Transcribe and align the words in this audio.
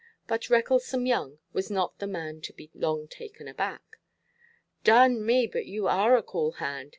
But 0.25 0.49
Recklesome 0.49 1.05
Young 1.05 1.37
was 1.53 1.69
not 1.69 1.99
the 1.99 2.07
man 2.07 2.41
to 2.41 2.53
be 2.53 2.71
long 2.73 3.07
taken 3.07 3.47
aback. 3.47 3.83
"Darn 4.83 5.23
me, 5.23 5.45
but 5.45 5.67
yoo 5.67 5.85
are 5.85 6.17
a 6.17 6.23
cool 6.23 6.53
hand. 6.53 6.89